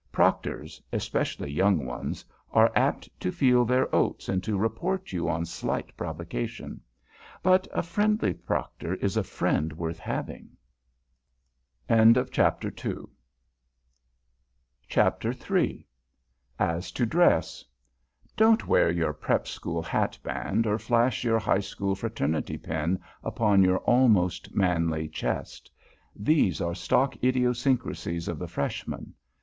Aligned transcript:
Proctors 0.11 0.81
especially 0.91 1.51
young 1.51 1.85
ones 1.85 2.25
are 2.49 2.71
apt 2.75 3.07
to 3.19 3.31
feel 3.31 3.65
their 3.65 3.95
oats 3.95 4.27
and 4.29 4.43
to 4.43 4.57
report 4.57 5.13
you 5.13 5.29
on 5.29 5.45
slight 5.45 5.95
provocation. 5.95 6.81
But 7.43 7.67
a 7.71 7.83
friendly 7.83 8.33
Proctor 8.33 8.95
is 8.95 9.15
a 9.15 9.21
friend 9.23 9.71
worth 9.73 9.99
having. 9.99 10.57
AS 11.87 11.97
TO 12.13 12.25
DRESS 12.25 12.29
[Sidenote: 12.31 12.31
VARSITY 12.33 12.67
AND 14.89 15.15
PREP 15.19 15.87
SCHOOL 16.81 17.11
FASHIONS] 17.13 17.67
DON'T 18.35 18.67
wear 18.67 18.89
your 18.89 19.13
Prep 19.13 19.45
school 19.47 19.83
hat 19.83 20.17
band, 20.23 20.65
or 20.65 20.79
flash 20.79 21.23
your 21.23 21.37
High 21.37 21.59
school 21.59 21.93
Fraternity 21.93 22.57
pin 22.57 22.99
upon 23.23 23.61
your 23.61 23.77
almost 23.81 24.55
manly 24.55 25.07
chest. 25.09 25.69
These 26.15 26.59
are 26.59 26.73
stock 26.73 27.23
idiosyncrasies 27.23 28.27
of 28.27 28.39
the 28.39 28.47
Freshman. 28.47 29.13